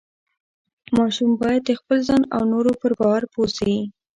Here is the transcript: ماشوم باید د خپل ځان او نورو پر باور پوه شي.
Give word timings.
ماشوم 0.97 1.31
باید 1.41 1.61
د 1.65 1.71
خپل 1.79 1.97
ځان 2.07 2.21
او 2.35 2.41
نورو 2.53 2.71
پر 2.81 2.91
باور 2.99 3.23
پوه 3.33 3.49
شي. 3.57 3.75